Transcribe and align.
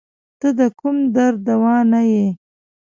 ته 0.39 0.49
د 0.59 0.61
کوم 0.79 0.97
درد 1.15 1.39
دوا 1.49 1.75
نه 1.91 2.01
یی 2.11 2.25